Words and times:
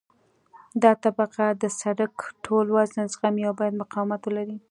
دا 0.83 0.91
طبقه 1.03 1.45
د 1.61 1.63
سرک 1.79 2.15
ټول 2.45 2.65
وزن 2.75 3.05
زغمي 3.13 3.43
او 3.47 3.53
باید 3.59 3.79
مقاومت 3.81 4.21
ولري 4.25 4.57